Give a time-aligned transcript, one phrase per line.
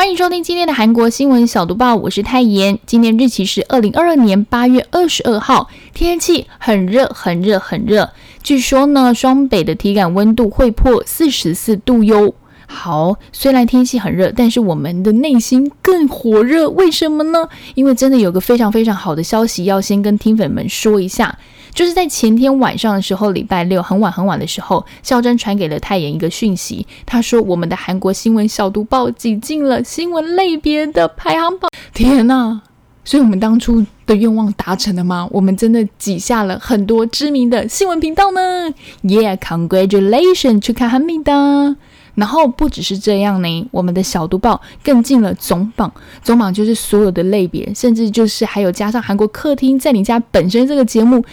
[0.00, 2.78] 欢迎收听今天的韩国新闻小读报，我是泰妍。
[2.86, 8.08] 今天日期是二零二二年八月二十二号，天气很热，很热，很热。
[8.42, 12.34] 据说呢，双北的体感温度会破四十四度哟。
[12.72, 16.70] 好，虽然天气很热，但是我们的内心更火热。
[16.70, 17.48] 为什么呢？
[17.74, 21.36] 因为真的有个非常非常好的消息要先跟听粉们说一下，
[21.74, 31.68] 就是在前天晚上的时候，礼拜六很晚很晚的时候，孝珍传给了太妍一个讯息，他说我们的韩国新闻小读报挤进了新闻类别的排行榜。
[31.92, 32.60] 天呐！
[33.02, 35.28] 所以我们当初的愿望达成了吗？
[35.32, 38.72] 我们真的挤下了很多知名的新闻频道呢
[39.02, 41.76] ！Yeah，congratulations，去看哈密的。
[42.14, 51.24] 然后不只是这样呢，我们的小读报更进了总榜，总榜就是所有的类别，甚至就是还有加上韩国客厅在你家本身这个节目，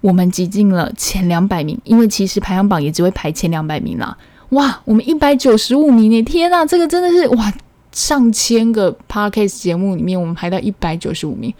[0.00, 1.78] 我们挤进了前两百名。
[1.84, 4.16] 因为其实排行榜也只会排前两百名啦。
[4.50, 6.22] 哇，我们一百九十五名呢！
[6.22, 7.52] 天呐，这个真的是哇，
[7.92, 11.54] 上千个 podcast 节目里面，我们排到一百九十五名。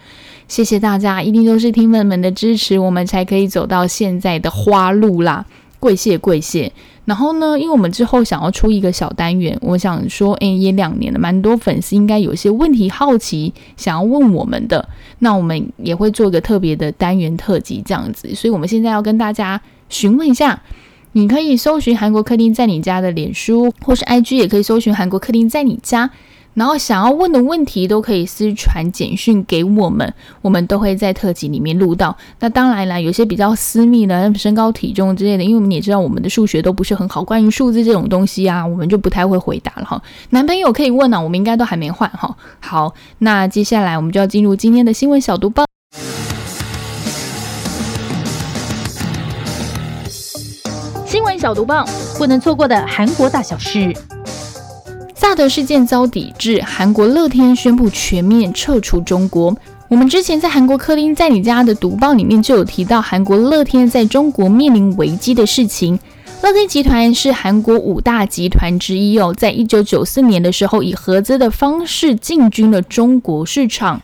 [0.49, 5.45] 谢谢大家，一定都是听粉们的支持，我们才可以走到现在的花路啦。
[5.81, 6.71] 跪谢跪谢，
[7.05, 7.59] 然后呢？
[7.59, 14.87] 因为我们之后想要出一个小单元，我想说，诶，也两年了，蛮多粉丝应该有些问题好奇，想要问我们的，
[15.19, 18.33] 那我们也会做一个特别的单元特辑这样子。
[18.35, 20.61] 所以，我们现在要跟大家询问一下，
[21.13, 26.11] 你可以搜寻韩国客厅在你家的脸书，或是 IG，也可以搜寻韩国客厅在你家。
[26.53, 32.15] 然后想要问的问题都可以私传简讯给我们，我们都会在特辑里面录到。
[32.39, 40.01] 那当然啦，有些比较私密的，身高体重之类的，因为你也知道我们的数学都不是很好，关于数字这种东西啊，我们就不太会回答了哈。
[40.31, 42.35] 男朋友可以问啊，我们应该都还没换哈。
[42.59, 45.63] 好，那接下来我们就要进入今天的新闻小读报。
[51.05, 51.85] 新闻小读报，
[52.17, 53.93] 不能错过的韩国大小事。
[55.21, 59.55] 萨德事件遭抵制，韩国乐天宣布全面撤出中国。
[59.87, 65.99] 我们之前在韩国客厅在你家的读报里面就有提到韩国乐天在中国面临危机的事情。
[66.41, 74.01] 乐天集团是韩国五大集团之一哦，在一九九四年的时候以合资的方式进军了中国市场。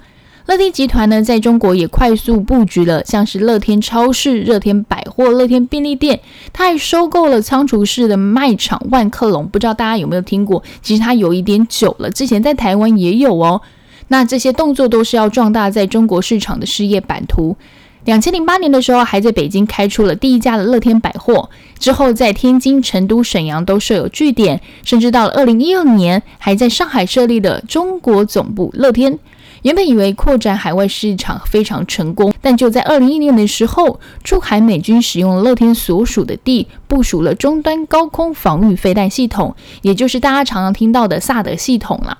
[0.47, 6.21] 乐天集团呢，在中国也快速布局了，像是乐天超市、乐天百货、乐天便利店，
[6.53, 9.45] 它还收购了仓储式的卖场万客隆。
[9.45, 10.63] 不知道大家有没有听过？
[10.81, 13.61] 其实它有一点久了，之前在台湾也有哦。
[14.07, 17.57] 那这些动作都是要壮大在中国市场的事业版图。
[18.05, 29.19] 两千零八年的时候，还在北京开出了第一家的乐天百货，之后在天津、成都、沈阳都设有据点，甚至到了二零一二年，还在上海设立的中国总部乐天。
[29.67, 42.17] 原本以为扩展海外市场非常成功，但就在二零一六年的时候，驻海美军使用乐天所属的地部署了终端高空防御飞弹系统，也就是大家常常听到的萨德系统了。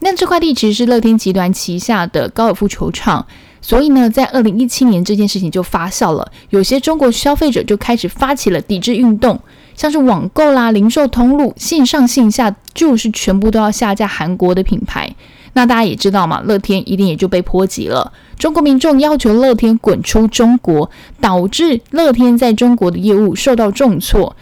[0.00, 3.24] 那这块地其实是乐天集团旗下的高尔夫球场，
[3.60, 9.38] 所以呢，在二零一七年这件事情就发酵了，有些中国消费者就开始发起了抵制运动，
[9.76, 15.14] 像是网购啦、零售通路、线上线下，就是全部都要下架韩国的品牌。
[15.52, 18.12] 那大家也知道嘛，乐天一定也就被波及了。
[18.38, 20.90] 中国民众要求乐天滚出中国，
[21.20, 24.34] 导致乐天在中国的业务受到重挫，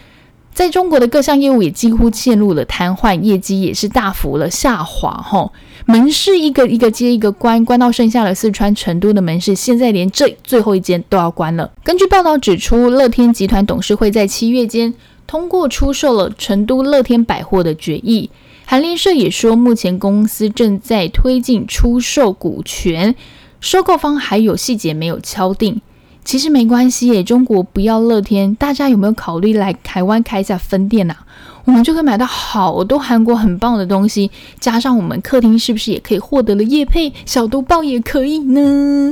[0.52, 5.10] 在中国的各项业务也几乎陷入了瘫痪，业绩也是大幅了下滑。
[5.24, 5.52] 吼，
[5.86, 11.72] 门市一个一个接一个关，关到剩下了四川成都的门市，现在连这最后一间都要关了。
[11.82, 14.92] 根据报道指出，乐天集团董事会在七月间
[15.26, 18.30] 通过出售了成都乐天百货的决议。
[18.70, 23.14] 韩联社也说，目前公司正在推进出售股权，
[23.62, 25.80] 收购方还有细节没有敲定。
[26.22, 31.24] 其实没关系耶，中国不要乐天，大家有没有考虑来台湾开一下分店啊？
[31.64, 39.10] 我们就可以买到好多韩国很棒的东西，加上我们客厅是不是也可以获得了叶配小毒报也可以呢？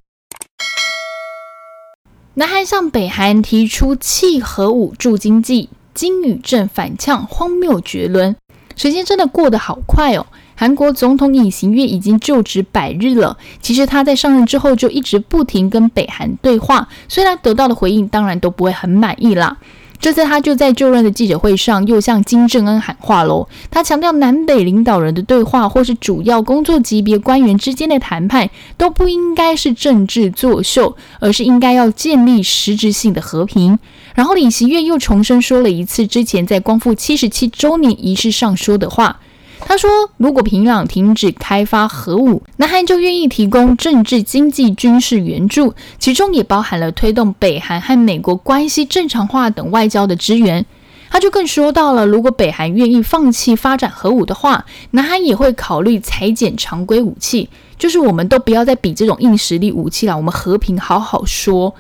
[2.35, 8.37] 南韩向北韩提出弃核武助经济，金宇镇反呛荒谬绝伦。
[8.77, 10.27] 时间真的过得好快哦！
[10.55, 13.37] 韩国总统尹行月已经就职百日了。
[13.61, 19.57] 其实他在上任之后就一直不停跟北韩对话，虽然得到的回应当然都不会很满意啦。
[19.99, 23.49] 这次他就在就任的记者会上又向金正恩喊话喽。
[23.71, 33.79] 他强调，南北领导人的对话或是主要工作级别官员之间的谈判都不应该是政治作秀，而是应该要建立实质性的和平。
[34.15, 39.21] 然后李习月又重申说了一次之前在光复七十七周年仪式上说的话。
[39.69, 50.65] 他说：“如果平壤停止开发核武，南韩就愿意提供政治、经济、军事援助，其中也包含了推动北韩和美国关系正常化等外交的支援。”
[51.11, 61.75] 他就更说到了，如果北韩愿意放弃发展核武的话，南韩也会考虑裁减常规武器，就是我们都不要再比这种硬实力武器了，我们和平好好说。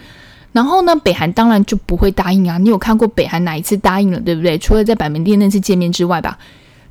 [0.52, 2.58] 然后呢，北韩当然就不会答应啊！
[2.58, 4.58] 你有看过北韩哪一次答应了，对不对？
[4.58, 6.38] 除了在板门店那次见面之外吧。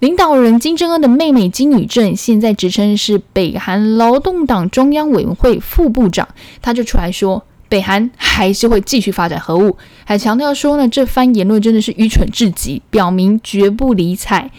[0.06, 6.28] 领导人金正恩的妹妹金宇镇现在职称是北韩劳动党中央委员会副部长，
[6.62, 14.52] 他就出来说，北韩还是会继续发展核武，还强调说呢，这番言论真的是愚蠢至极，表明绝不理睬。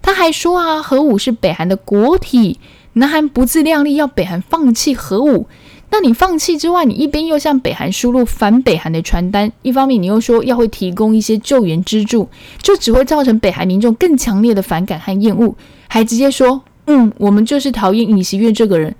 [0.00, 2.60] 他还说啊，核武是北韩的国体，
[2.92, 5.48] 南韩不自量力，要北韩放弃核武。
[5.94, 12.26] 那你放弃之外，你一边又向北韩输入反北韩的传单，一方面你又说要会提供一些救援支柱，
[12.62, 15.54] 就只会造成北韩民众更强烈的反感和厌恶，
[15.88, 18.96] 还直接说，嗯，我们就是讨厌尹锡悦这个人，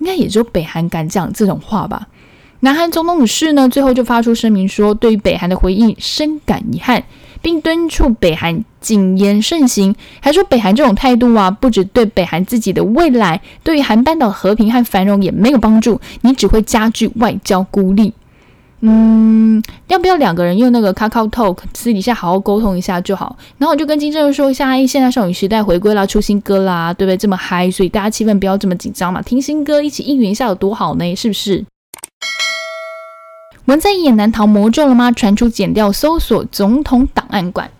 [0.00, 2.08] 应该也只有北韩敢讲这种话吧。
[2.60, 7.02] 南韩总统府室呢，最后就发出声明说，对于北韩的回应深感遗憾。
[7.44, 18.14] 并敦促北韩谨言慎行，还说北韩这种态度啊，不止对北韩自己的未来，对于韩半岛和平和繁荣也没有帮助，你只会加剧外交孤立。
[18.80, 23.36] 嗯，要不要两个人用那个 k a k o Talk 私底下好好沟通一下就好？
[23.58, 27.16] 然后我就跟金正恩说一下，哎，现在少女时代回归啦，出新歌啦，对不对？
[27.18, 31.14] 这么嗨，所以大家气氛不要这么紧张嘛，听新歌一起应援一下有多好呢？
[31.14, 31.62] 是不是？
[33.66, 35.10] 文在寅也难逃魔咒了吗？
[35.10, 37.70] 传出剪掉搜索总统档案馆，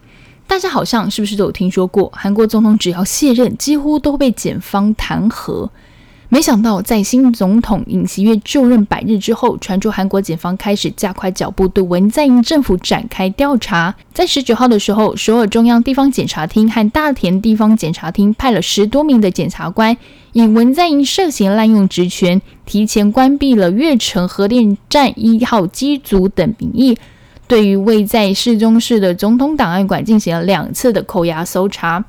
[0.47, 2.11] 大家好像是不是都有听说过？
[2.15, 5.69] 韩国总统只要卸任，几乎都被检方弹劾。
[6.35, 13.95] 没想到，在新总统尹锡悦就任百日之后，传出韩国警方开始加快脚步对文在寅政府展开调查。
[14.13, 19.97] 在十九号的时候，首尔中央地方检察厅和大田地方检察厅派了十多名的检察官，
[20.33, 26.99] 以文在寅涉嫌滥用职权、提前关闭了月城核电站一号机组等名义，
[27.47, 32.05] 对于位在市中市的总统档案馆进行了两次的扣押搜查。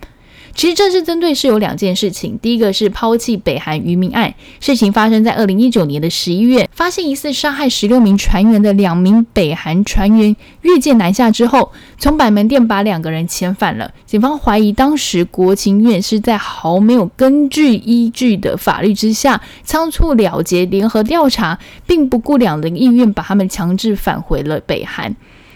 [0.55, 13.91] 其实这次针对是有两件事情，第一个是抛弃北韩渔民案，事情发生在二零一九年的十一月，发现疑似杀害十六名船员的两名北韩船员越界南下之后，从板门店把两个人遣返了。
[14.05, 25.13] 警方怀疑当时国情院是在毫没有根据依据的法律之下仓促了结联合调查，并不顾两人意愿把他们强制返回了北韩。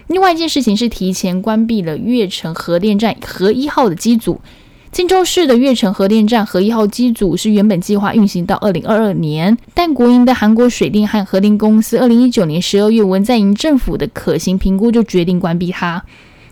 [0.07, 4.42] 另外一件事情是提前关闭了越城核电站核一号的机组。
[4.91, 16.03] 金州市的越城核电站核一号机组是原本计划运行到二零二二年，但国营的韩国水电和核电公司二零一九年十二月文在寅政府的可行评估就决定关闭它。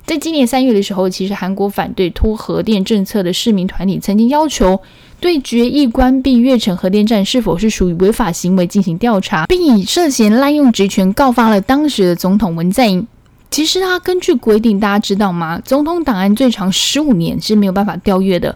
[0.05, 4.79] 在今年三月的时候，其实韩国反对脱核电政策的市民团体曾经要求
[5.19, 13.05] 对决议关闭越城核电站是否是属于违法行为进行调查，并以涉嫌滥用职权告发了当时的总统文在寅。
[13.49, 15.59] 其实他根据规定，大家知道吗？
[15.63, 18.55] 总统档案最长十五年是没有办法调阅的。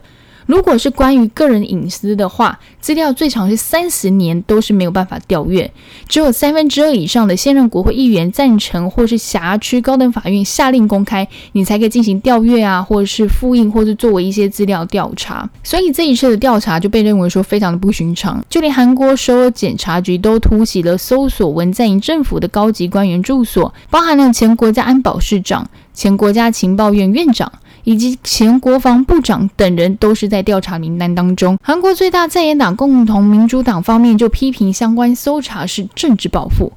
[0.51, 5.71] 如果是关于个人隐私的话，资料最长是三十年都是没有办法调阅，
[6.09, 15.49] 只有三分之二以上的现任国会议员赞成，或是辖区高等法院下令公开，你才可以进行调阅啊，或者是复印，或是作为一些资料调查。
[15.63, 27.49] 所以这一次的调查就被认为说非常的不寻常，就连韩国首尔检察局都突袭了搜索文在寅政府的高级官员住所，包含了前国家安保市长、前国家情报院院长。
[27.83, 31.57] 以及前国防部长等人都是在调查名单当中。
[31.63, 36.71] 韩国最大在野党共同民主党方面就批评相关搜查是政治报复。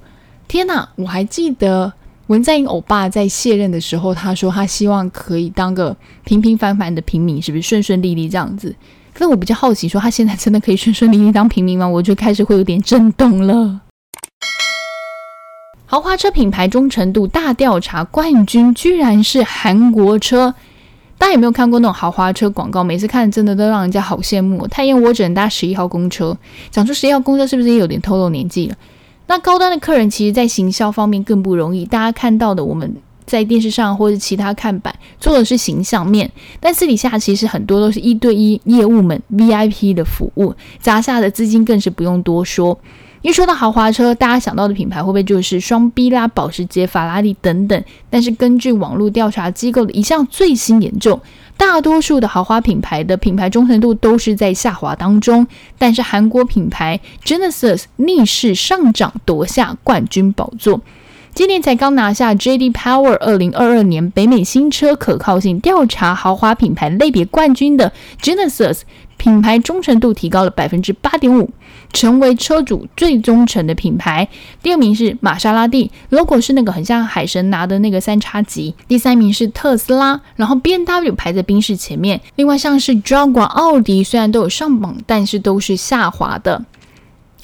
[0.48, 0.88] 天哪！
[0.96, 1.92] 我还记得
[2.26, 8.74] 文在寅欧巴在卸任的时候，他说他希望可以当个平平凡凡的平民，是不是顺顺利利这样子？
[9.12, 11.86] 可是我比较好奇，说他现在真的可以顺顺利利当平民吗？
[11.88, 13.80] 我就开始会有点震动了。
[15.86, 20.54] 豪华车品牌忠诚度大调查冠军居然是韩国车。
[21.16, 22.84] 大家有没有看过那种豪华车广告？
[22.84, 24.66] 每次看真的都让人家好羡慕。
[24.68, 26.36] 太阳我只能搭十一号公车，
[26.70, 28.76] 讲出十一号公车是不是也有点透露年纪了？
[29.26, 31.86] 那高端的客人其实，在行销方面更不容易。
[31.86, 32.94] 大家看到的，我们
[33.24, 36.30] 在电视上或者其他看板做的是形象面，
[36.60, 42.78] 但私底下其实很多都是一对一业务们 VIP 的服务，砸下的资金更是不用多说。
[43.24, 47.82] 一说到豪华车，大家想到的品牌会不会就是双 B 啦、保时捷、法拉利等等？
[48.10, 51.18] 但是根据网络调查机构的一项最新研究，
[51.56, 55.46] 大多数的豪华品牌的品牌忠诚度都是在下滑当中。
[55.78, 60.82] 但是韩国品牌 Genesis 逆势上涨，夺下冠军宝座。
[61.32, 62.70] 今年才刚拿下 J.D.
[62.70, 68.82] Power 二零二二年北美新车可靠性调查豪华品牌类别冠军的 Genesis。
[69.24, 71.48] 品牌忠诚度提高了百分之八点五，
[71.94, 74.28] 成为车主最忠诚的品牌。
[74.62, 78.74] 第二名是玛莎拉蒂，logo 是那个很像海神拿的那个三叉戟。
[78.86, 82.20] 第三名是特斯拉，然后 B N W 排在宾士前面。
[82.36, 86.62] 另外像是 Jaguar、奥迪虽然都有上榜，但是都是下滑的。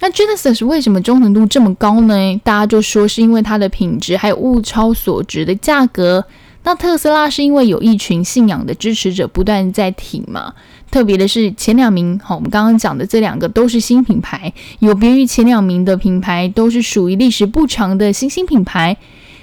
[0.00, 2.14] 那 Genesis 为什么忠诚度这么高呢？
[2.44, 6.26] 大家就说是因为它的品质还有物超所值的价格。
[6.62, 10.52] 那特斯拉是因为有一群信仰的支持者不断在挺嘛。
[10.90, 18.96] 特别的是前两名，好，我们刚刚讲的这两个都是新品牌，有别于前两名的品牌都是属于历史不长的新兴品牌。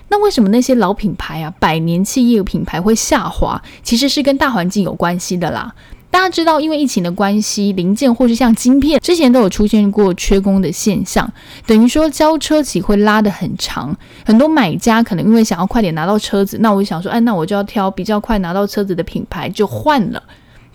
[0.10, 3.62] 那为什么那些老品牌啊，百年企业品牌会下滑？
[3.84, 5.74] 其实是跟大环境有关系的啦。
[6.10, 11.30] 大家知道，因为疫情的关系，零件或是像晶片，之前都有出现过缺工的现象，
[11.66, 13.96] 等于说交车期会拉得很长。
[14.26, 20.24] 很多买家可能因为想要快点拿到车子，那我想说，哎，那我就要挑比较快拿到车子的品牌，就换了。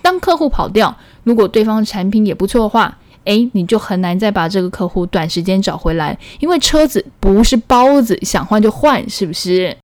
[0.03, 9.77] 当客户跑掉，如果对方的产品也不错的话，诶，你就很难再把这个客户短时间找回来，因为车子不是包子，想换就换，是不是？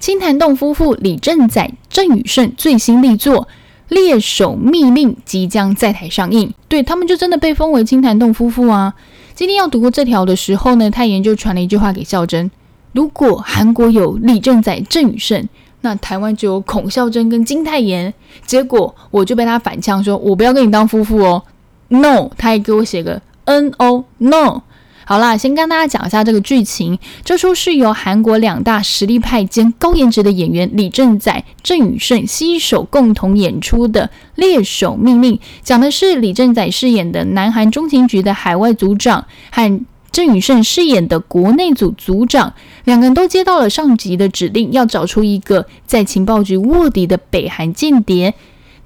[0.00, 3.42] 青潭洞夫妇李正宰、郑宇盛最新力作
[3.88, 8.94] 《猎手密令》即将在台上映，对他们就真的被封为青潭洞夫妇啊！
[9.34, 12.50] 今天要读过这条的时候呢，泰妍就传了一句话给孝珍：
[12.92, 15.48] 如果韩国有李正宰、郑宇盛。
[15.80, 18.12] 那台湾就有孔孝真跟金泰妍，
[18.44, 21.42] 结果我就被他反呛说，我不要跟你当夫妇哦
[21.88, 24.62] ，no，他还给我写个 n o no。
[25.04, 26.98] 好啦，先跟大家讲一下这个剧情。
[27.24, 39.80] 这出是由韩国两大实力派兼高颜值的演员李正宰、郑宇盛携手共同演出的《猎手命令》，讲的是李正宰饰演的南韩中情局的海外组长和。
[40.18, 48.34] 郑宇胜饰演的国内组组长，两个人都接到了上级的指令，要找出一个在情报局卧底的北韩间谍。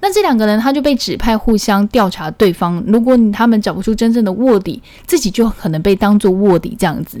[0.01, 2.83] 那这两个人他就被指派互相调查对方。
[2.85, 7.19] 如果他们找不出真正的卧底，自己就可能被当做卧底这样子。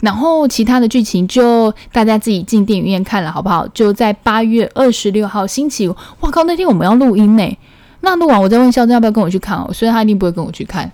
[0.00, 3.68] 然后其他的剧情就大家自己进电影院看了好不好？
[3.74, 6.44] 就在八月二十六号星期五，哇靠！
[6.44, 7.58] 那天我们要录音呢。
[8.00, 9.70] 那录完我再问肖正要不要跟我去看哦。
[9.70, 10.90] 所以他一定不会跟我去看。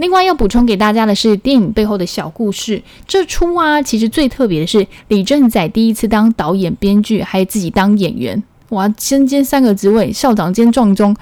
[0.00, 2.82] 另外要补充给大家的是电影背后的小故事。
[3.06, 11.14] 这出啊，其实最特别的是李正宰第一次当导演、编剧，还有自己当演员，哇，身兼三个职位，校长兼壮中，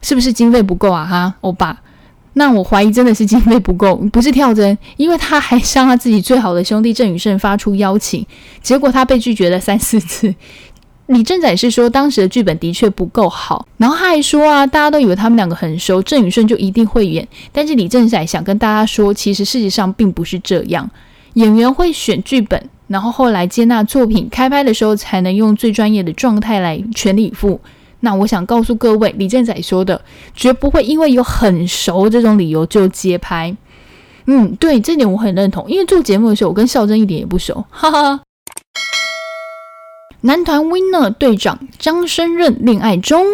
[0.00, 1.06] 是不是经费不够啊？
[1.06, 1.80] 哈，欧巴，
[2.32, 8.26] 那我怀疑真的是经费不够，不是跳针，因为他还向他自己最好的兄弟郑宇胜发出邀请，
[8.60, 10.34] 结果他被拒绝了三四次。
[11.06, 17.26] 李正宰是说，当时的剧本的确不够好，然后他还说啊，大家都以为他们两个很熟，郑宇顺就一定会演。
[17.50, 20.88] 但是李正宰想跟大家说，其实事实上并不是这样。
[21.34, 27.60] 演员会选剧本，然后后来接纳作品，开拍的时候才能用最专业的状态来全力以赴。
[28.00, 30.00] 那我想告诉各位，李正宰说的
[30.34, 33.54] 绝不会因为有很熟这种理由就接拍。
[34.26, 38.20] 嗯，对，这点我很认同，因为做节目的时候，我跟孝真一点也不熟，哈哈。
[40.24, 43.26] 男团 Winner 队长张升任恋爱中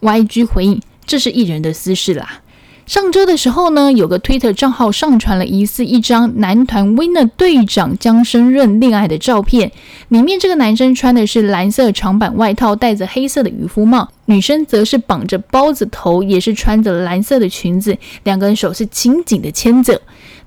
[0.00, 2.40] ，YG 回应这是艺人的私事啦。
[2.86, 9.70] 上周的时候呢，有个 Twitter 账号上传了疑似一张男团 Winner 队长江升任恋爱的照片，
[10.08, 20.00] 里面这个男生穿的是蓝色长版外套，戴着黑色的渔夫帽，女生则是绑着包子头，也是穿着蓝色的裙子，两个人手是紧紧的牵着。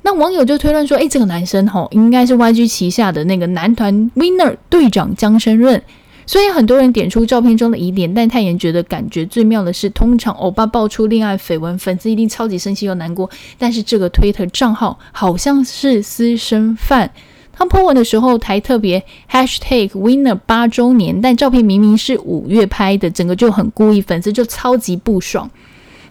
[0.07, 5.83] 那网友就推断说，哎，这个男生吼应该是 YG 旗下的那个男团 Winner 队长江升润。
[6.25, 13.29] 所以很多人点出照片中的疑点，但泰妍觉得感觉最妙的是，通常欧巴爆出恋爱绯闻，粉丝一定超级生气又难过。
[13.57, 17.11] 但是这个推特账号好像是私生饭，
[17.51, 25.51] 他 po 文的时候还特别 hashtag Winner 八周年，但照片明明是五月拍的，整个就很故意，粉丝就超级不爽。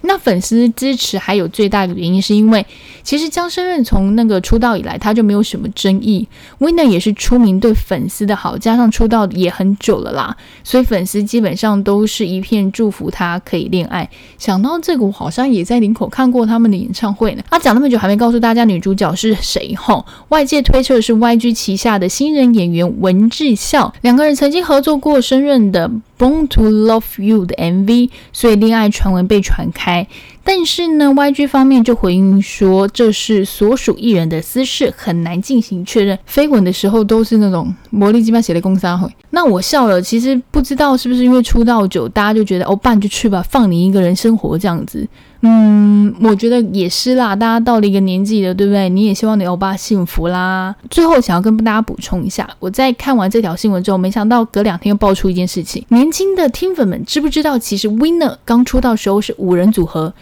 [0.06, 2.64] 那粉丝支持还有最大的原因，是因为
[3.02, 6.26] 其实江生润从那个出道以来，他就没有什么争议。
[6.58, 14.08] Winner 也是出名对粉丝的好，加上出道也很久了啦，所以粉丝基本上都是一片祝福他可以恋爱。
[14.38, 17.42] 想到这个，我好像也在林口看过他们的演唱会呢。
[17.50, 20.04] 他讲那么久还没告诉大家女主角是谁吼？
[20.28, 25.90] 外界推测是 YG 旗下的新人演员文志孝，两个人曾经合作过生润的。
[26.18, 30.06] Born to Love You 的 MV，所以恋爱传闻被传开。
[30.42, 36.18] 但是呢，YG 方面就回应说，这是所属艺人的私事，很难进行确认。
[36.24, 39.10] 飞吻的时候都是那种魔力鸡巴写的公杀会。
[39.36, 45.06] 那我笑了，其实不知道是不是因为出道久，大家就觉得哦，办就去吧，放你一个人生活这样子。
[45.42, 48.88] 嗯，我觉得也是啦，大家到了一个年纪了，对不对？
[48.88, 50.74] 你也希望你欧巴幸福啦。
[50.88, 55.84] 最后想要跟大家补充一下，我在看完这条新闻之后，没想到隔两天又爆出一件事情。
[55.90, 60.14] 年轻的听粉们知不知道，其实 Winner 刚出道时候是五人组合。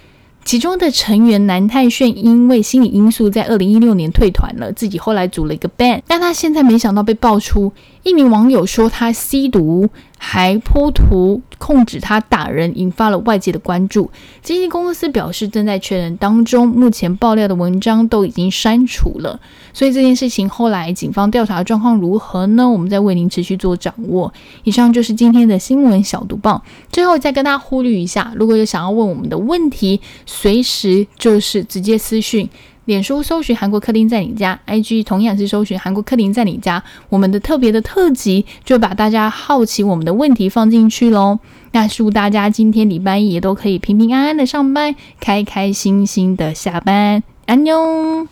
[0.44, 7.72] 其中的成员南泰炫因为心理因素，在二零一六年退团了，自己后来组了一个 band，但他现在没想到被爆出，
[8.02, 9.88] 一名网友说他吸毒。
[10.26, 14.10] 还泼图控制他打人，引发了外界的关注。
[14.42, 19.38] 经纪公司表示正在确认当中，目前爆料的文章都已经删除了。
[19.74, 22.66] 所以这件事情后来警方调查的状况如何呢？
[22.66, 24.32] 我们在为您持续做掌握。
[24.64, 26.64] 以上就是今天的新闻小读报。
[26.90, 32.48] 最后再跟大家呼吁一下，如果有想要问我们的问题，随时就是直接私讯。
[32.86, 36.82] 脸书搜寻韩国客厅在你家，IG 同样是搜寻韩国客厅在你家。
[37.08, 41.38] 我们的特别的特辑就把大家好奇我们的问题放进去喽。
[41.72, 48.28] 那祝大家今天礼拜一也都可以平平安安的上班，开开心心的下班，安妞。